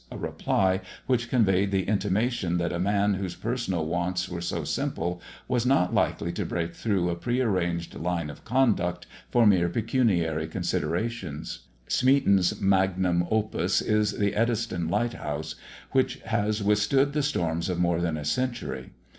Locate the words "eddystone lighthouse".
14.33-15.53